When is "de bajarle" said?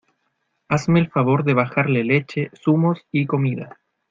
1.43-2.03